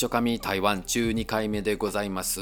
[0.00, 2.40] ちょかみ台湾12回目でございます。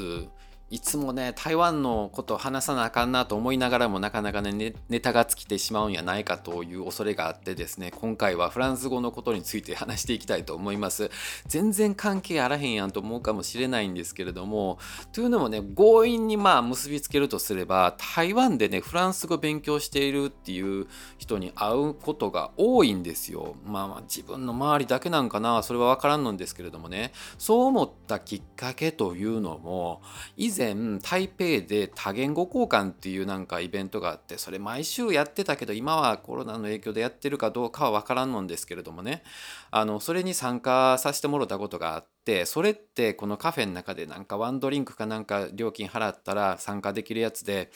[0.70, 11.10] いつもね台湾のことを話さなあかんなと思いながらもなかなかねネタが尽きてしまうんやないかという恐れがあってですね今回はフランス語のことについて話していきたいと思います。
[11.46, 14.78] 全然関係あらへんやんと思うかもしれないんですけれども
[15.12, 23.56] というのもね強引にまあ結びつけるとすれば台湾でねフランス語勉強しているっていう人に会うことが多いんですよ。
[23.64, 27.12] まあまあ自分の周りだけなんかなそれは分からんのですけれどもね。
[27.38, 30.02] そう思ったきっかけというのも
[30.36, 39.22] 以前前台北で多言語交換っていうなんかイベントがあってそれ毎週やってたけど今はコロナの影響でやってるかどうかは分からんのんですけれどもね。
[39.70, 47.70] あのそれに参加させてもろたことがあってそれってこのカフェの中でなんかワンドリンクかなんか料金払ったら参加できるやつで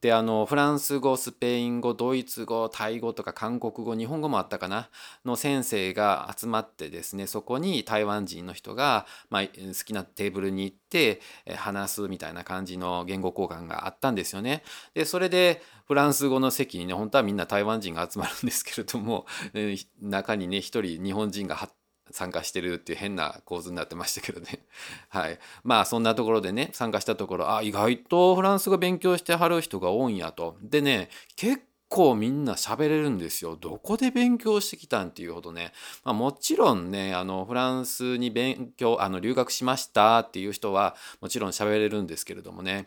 [0.00, 4.88] であのフランス語スペイン語ドイツ語タイ語とか韓国語日本語もあったかな？
[5.24, 9.48] の先生が集まってですねそこに台湾人の人が、まあ、好
[9.84, 11.20] きなテーブルに行って
[11.54, 14.62] 話すみたいな感じの言語交換があったんですよね。
[14.94, 19.26] でそれでフランス語の席にね本当はみんな台湾人が集まるんですけれども
[20.00, 21.56] 中にね一人日本人が
[22.12, 24.60] 参加してるっていう変な構図になってましたけどね。
[25.08, 25.38] はい。
[25.64, 30.56] まあそんなところでね、参加したところ、あ、意外とフランス語勉強してはる人が多いんやと。
[30.62, 33.56] でね、結構みんな喋れるんですよ。
[33.56, 35.72] どこで勉強してきたんっていうほどね。
[36.04, 42.86] まあ、もちろんね、あのフランスに勉強、あの留学しましたっていう人はもちろん喋れるんですけれどもね。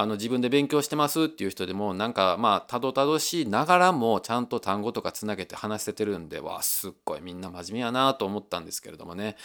[0.00, 9.36] あの自分で勉強してますっていう人でもなんかまあたどたどしいながらもちゃんと単語とかつなげて話せてるんでわすっごいみんな真面目やなと思ったんですけれどもね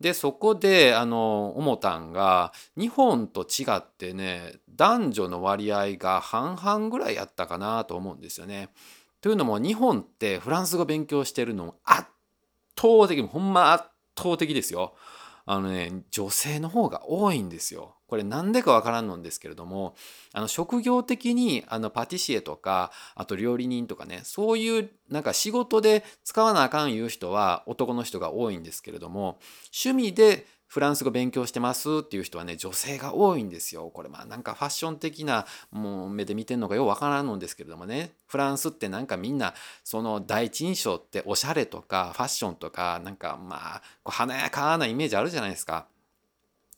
[0.00, 8.68] でそこであの思ったんが日本と違ってね男女の割合が半々ぐらいやったかなと思うんですよね。
[9.22, 12.08] というのも日本ってフランス語勉強してるの圧
[12.76, 13.84] 倒的ほんま圧
[14.18, 14.94] 倒的ですよ。
[15.44, 17.96] あのね女性の方が多いんですよ。
[18.06, 19.94] これ何でかわからんのんですけれども
[20.34, 29.38] あの職業的にあのパティシエとかあと料理人とかねそういうなんか仕事で使わなあかんいう人は男の人が多いんですけれども
[29.74, 33.90] 趣味でフランス語勉強してますっていう人はね女性が多いんですよ。
[33.92, 39.52] これまあなんかファッション的なもう目で見てんのかようわからんのですけれどもねフランスってなんかみんな
[39.84, 45.88] その第一印象っておしゃれとかファッションとかなんかまあ華やかなイメージあるじゃないですか。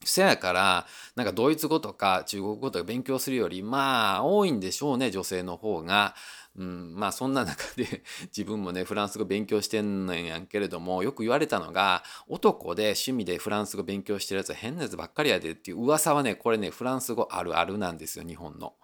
[0.03, 0.85] せやから
[1.15, 6.15] なんかドイツ語とか中国語とか勉強するよりまあ多いんでしょうね女性の方が。
[6.57, 8.03] うん、まあそんな中で
[8.35, 18.75] 自分もねフランス語勉強してんのやんけれどもよく言われたのが男で趣味でフランス語勉強してるやつは変なやつばっかりやでっていう噂はねこれねフランス語あるあるなんですよ日本の。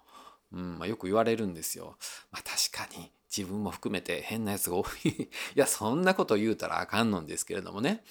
[0.52, 1.96] うんまあ、よく言われるんですよ。
[2.30, 8.04] まあ、確かに自分も含めて変なやつが多い いやそんなこと言うたらあかんのんですけれどもね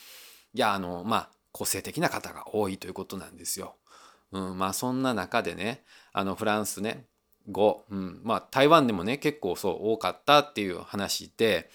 [0.55, 3.77] いやあのまあ個性的な方が多いということなんですよ。
[4.31, 7.10] うん、まあそんな中でねあのフランスね
[7.49, 11.69] 5、うん、まあ台湾でもね結構そう多かったっていう話で。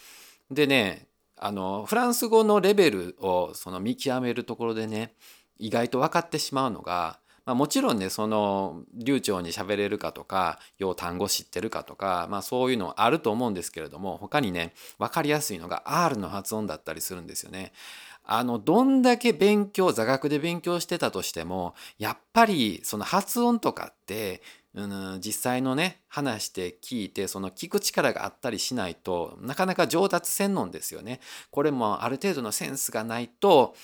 [0.50, 5.14] でねあのフランス語のレベルをその見極めるところでね
[5.58, 17.72] 意外と分かってしまうのが、まあ、もちろんねその流暢に喋れるかとか要単語知ってるかとか、まあ、そういうのあると思うんですけれども他にね分かりやすいのが R の発音だったりするんですよね。
[18.28, 24.42] あのどんだけ勉強座学で勉強してたとしてもやっぱりその発音とかって、
[24.74, 31.20] うん、実際のね話して聞いてその聞く力があったりしないとなかなか上達せんのんですよね。
[31.52, 33.76] これもある程度のセンスがないと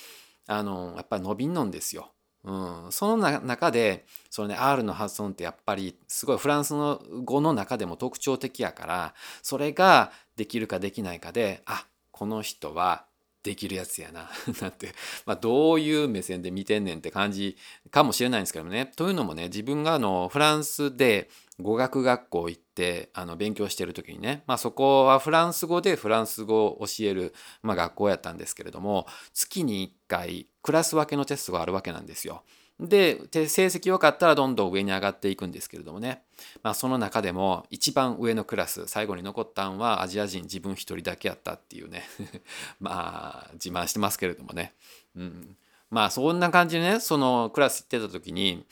[0.47, 2.12] あのやっぱり伸びんのんですよ。
[2.45, 13.05] うん、その中でそのね R の発音ってやっぱりすごいフランスの語の中でも特徴的やからそれができるかできないかであこの人は
[13.43, 14.29] できるやつやな
[14.61, 14.93] なんて、
[15.25, 17.57] まあ、どういう目線で見てんねんって感じ
[17.91, 18.91] かもしれないんですけどもね。
[18.95, 21.29] というのもね自分があのフランスで
[21.59, 32.43] 語学学校行ってあの勉強してる時にね、まあ、そこはフランス語でフランス語を教える、まあ、学校やったんですけれども月に1回クラス分けのテストがあるわけなんですよ。
[32.79, 36.23] で成績良かったらどんどん上に上がっていくんですけれどもね、
[36.63, 42.03] まあ、その中でも一番上のクラス最後に残ったんはアジア人自分一人だけやったっていうね。
[42.81, 44.73] まあ自慢してますけれどもね、
[45.15, 45.55] うん、
[45.91, 48.65] まあそんな感じでねそのクラス行ってた時に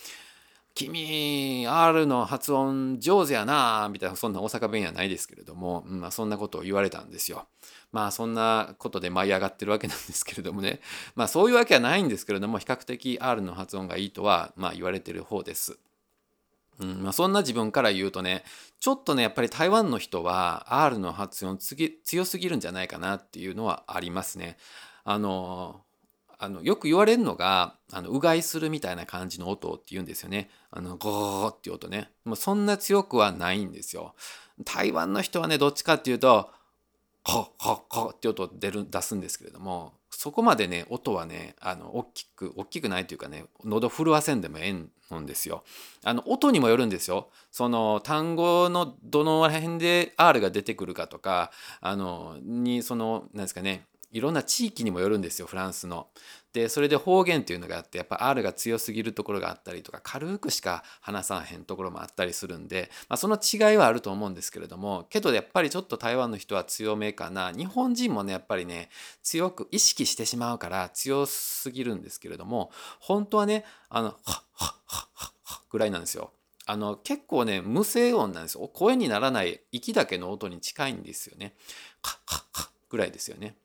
[0.73, 7.47] 君 R の発音上手やなみたいなそんな大阪弁やないですけれども、まあ、そんなことを言われたんですよ。
[7.91, 10.79] まあそんなことで舞い上がってるわけなんですけれどもね
[11.15, 15.77] まあそういうわけはないんですけれども比較的 R の発音がいいとはまあ言われてる方です。
[16.79, 18.43] うんまあ、そんな自分から言うとね
[18.79, 24.57] ちょっとねやっぱり台湾の人は R の発音強すぎるんじゃないかなっていうのはありますね。
[25.03, 25.81] あの
[26.43, 30.49] あのよく言われるのがあのうがいするみたいな感じの音って言うんですよね。
[30.71, 32.09] あのゴーっていう音ね。
[32.25, 34.15] もうそんな強くはないんですよ。
[34.65, 36.49] 台湾の人はねどっちかっていうと
[37.23, 44.71] ホッホッホッって音出る出すんですけれどもそこまでね音はねあの大きく大きくないというかね喉震わせんでもええ
[45.19, 45.63] んですよ。
[46.03, 47.29] あの音にもよるんですよ。
[47.51, 51.51] その単語のどの辺で R が出てくるかとか
[51.81, 56.07] あのにその何ですかねいろんな地域にもよるんですよフランスの。
[56.53, 68.89] でそれで方言っていうのがあってやっぱ R が強すぎるところがあったりとか軽くしか話さへんところもあったりするんで、まあ、その違いはあると思うんですけれどもけどやっぱりちょっと台湾の人は強めかな日本人もねやっぱりね
[69.23, 74.43] 強く意識してしまうから強すぎるんですけれども本当はねあのはっはっ
[74.87, 76.31] はっはぐらいなんですよ。
[76.65, 81.53] あの結構ね無声音なんですよ声にならない息だけの音に近いんですよね。
[82.03, 83.55] はっはっはぐらいですよね。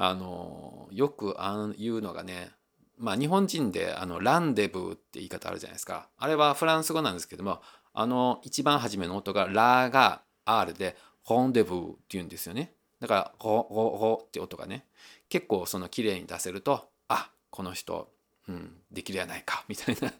[0.00, 1.36] あのよく
[1.76, 2.52] 言うのがね
[2.98, 6.08] まあ日本人であのランデブーって言い方あるじゃないですか。
[6.16, 7.60] あれはフランス語なんですけども
[7.92, 12.74] あの一番初めの音がラが R でホンデブーって言うんですよね。
[13.00, 14.86] だからホホホって音がね
[15.28, 18.08] 結構その綺麗に出せるとあこの人
[18.48, 20.10] うん、できるやないかみたいな。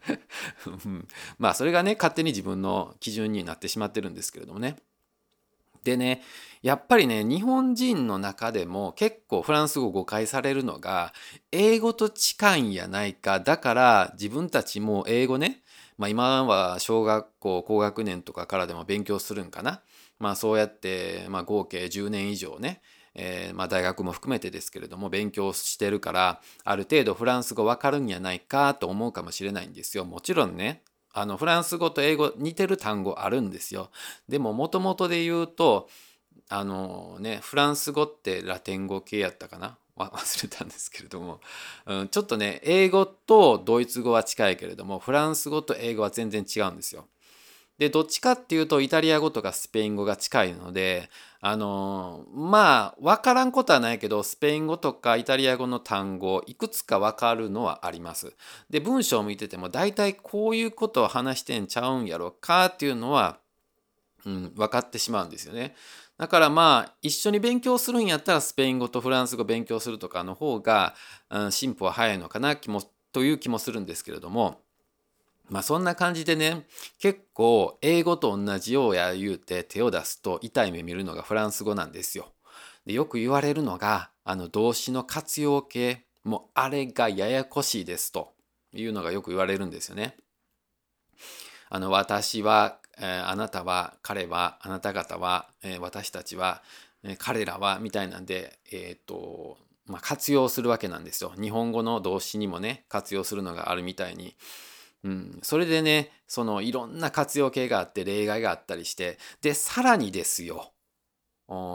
[1.39, 4.77] まあそれがね勝手に自分の基準になってしまってるんですけれどもね。
[5.85, 6.23] でね
[6.63, 11.13] やっぱりね日本人の中でも結構フランス語誤解されるのが
[11.53, 15.63] 英語と近いんやないかだから自分たちも英語ね、
[15.97, 19.83] まあ、今は小学校高学年とかからでも勉強するんかな、
[20.19, 22.81] まあ、そうやって、まあ、合計10年以上ね
[23.21, 30.05] えー、まあ、大学も含めてですけれども勉強してるからある程度フランス語わかるんやないかと思うかもしれないんですよ。
[30.05, 30.83] もちろんね。
[31.21, 33.91] あのフランス語と英語似てる単語あるんですよ。
[34.29, 35.89] でももともとで言うと
[36.49, 39.77] あのねフランス語ってラテン語系やったかな？
[39.99, 41.41] 忘れたんですけれども、
[41.87, 47.09] うん、ちょっとね英語とドイツ語は近いけれどもフランス語と英語は全然違うんですよ。
[47.79, 58.35] でどっちかっていうとイタリア語とかスペイン語が近いのであのまあ分からんことはないけどスペイン語とかイタリア語の単語いくつか分かるのはあります。
[58.71, 63.39] で文章を見てても大体こういうことを話してんちゃうんやろかっていうのは、
[64.27, 65.77] うん、分かってしまうんですよね。
[66.17, 70.97] だからまあ一緒に勉強するんやったらスペイン語とフランス語勉強するとかの方が、
[71.31, 72.83] うん、進歩は早いのかな気も
[73.13, 74.61] という気もするんですけれども
[75.51, 76.67] まあそんな感じでね
[76.99, 82.33] 結構英語と同じようや言うて手を出すと痛い目見るのがフランス語なんですよ。
[82.87, 88.33] でよく言われるのがあの動詞の活用形もうあれがややこしいですと
[88.73, 90.17] いうのがよく言われるんですよね。
[91.71, 96.63] あの私は、えー、あなたは彼はあなた方は、えー、私たちは、
[97.03, 101.33] えー、彼らはみたいなんで、えっ、とまあ、活用するわけなんですよ。
[101.41, 104.37] 日本語の動詞にもね活用するのがあるみたいに。
[105.05, 110.73] うん、それでねそのいろんな活用形があって例外があったりしてでさらにですよ。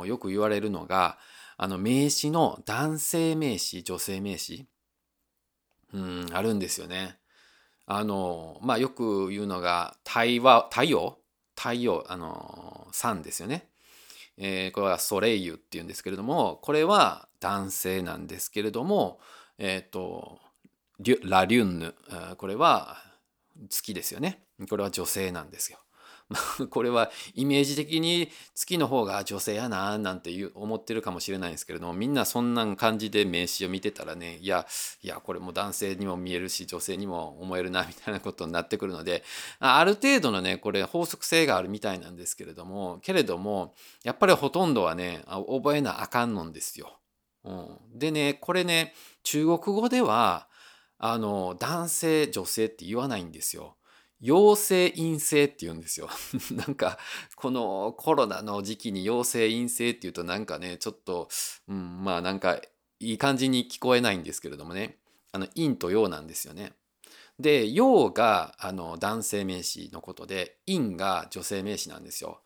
[0.06, 1.18] よく言われるのが
[1.58, 4.68] あの名詞の男性名詞女性名詞、
[5.94, 7.18] うん、あるんですよね。
[7.86, 11.18] あのまあよく言うのが太は太陽
[11.56, 13.68] 太陽あのさんですよね。
[14.38, 19.20] えー、これはソレイユっていうんですけれどもこれは男性なんですけれども
[19.58, 20.40] えっ、ー、と
[21.24, 21.96] ラリュンヌ。
[22.38, 22.98] これは
[23.70, 24.46] 月ですよね。
[24.70, 25.80] これは女性なんですよ。
[26.70, 34.66] これはイメージ的に月の方が女性やななんていう思ってるかもしれないんですけれどもみんなそんな感じで名詞を見てたらねいや
[35.02, 39.24] いやこれも男性にも見えるし女性にも思えるなみたいなことになってくるので
[39.60, 47.00] ある程度のねこれ法則性があるみたいなんですけれどもけれどもやっぱりほとんどはね覚えなあかんのんですよ。
[47.46, 48.94] うん、でねこれね
[49.24, 50.48] 中国語では
[51.06, 53.76] あの男性女性って言わないんですよ。
[54.22, 56.08] 陽性陰性って言うんですよ。
[56.56, 56.98] なんか
[57.36, 61.28] このコロナの時期に陽性陰性って言うとなんかねちょっと、
[61.68, 62.56] うん、まあなんか
[63.02, 64.98] いい感じに聞こえないんですけれどもね
[65.34, 66.72] あの陰と陽なんですよね。
[67.38, 72.43] で陽があの男性名詞のことで陰が女性名詞なんですよ。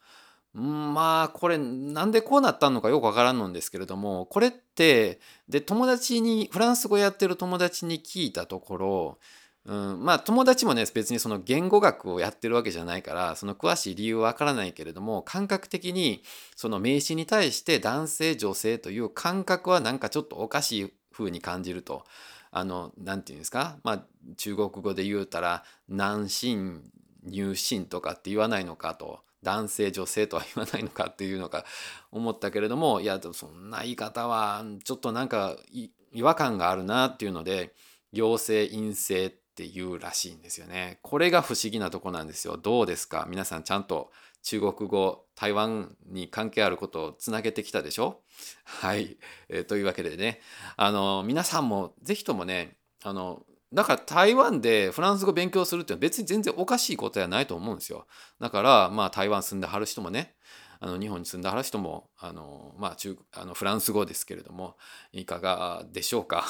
[0.59, 9.17] まあこれなんでこうなったのかよくわからんのんですけれどもこれってで友達にフランス語やってる友達に聞いたところ、
[9.65, 16.23] うん、まあ友達もね別にその言語学をやってるわけじゃないからその詳しい理由はわからないけれども感覚的に
[16.55, 22.03] その名詞に対して男性女性という感覚はなんかちょっとおかしい風に感じると。
[22.49, 24.03] あの何て言うんですか、まあ、
[24.37, 26.81] 中国語で言うたら男心
[27.25, 31.65] 入信とかって言わないのかと男性女性とは言わないのかっていうのか
[32.11, 37.73] 思ったけれどもいやそんな言い方はちょっとなんか違和感があるなっていうので
[38.11, 40.99] 陽性陰性っていうらしいんですよね。
[41.01, 42.57] これが不思議なとこなんですよ。
[42.57, 43.25] どうですか？
[43.29, 44.11] 皆さんちゃんと
[44.43, 48.21] 中国語台湾に関係あることをつなげてきたでしょ？
[48.63, 49.17] はい、
[49.49, 50.41] えー、というわけでね
[50.77, 53.41] あの皆さんも是非ともねあの
[53.73, 58.07] だから台湾でフランス語勉強するっていうのは別に全然おかしいことやないと思うんですよ。
[58.39, 60.35] だからまあ台湾住んではる人もね
[60.79, 64.77] あの日本に住んではる人もあの、まあ中、あのフランス語ですけれども
[65.11, 66.45] いかがでしょうか？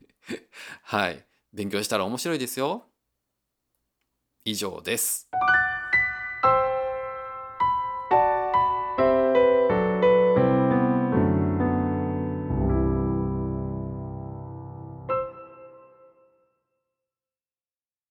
[0.82, 2.84] はい勉強したら面白いですよ。
[4.44, 5.28] 以上です。